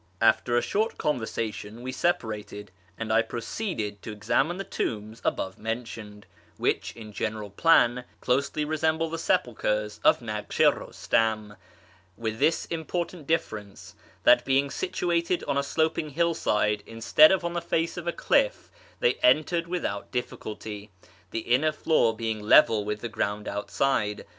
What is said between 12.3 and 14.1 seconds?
this important difference,